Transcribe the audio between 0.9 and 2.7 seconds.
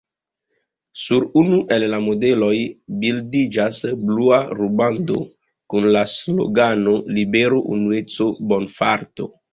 Sur unu el la modeloj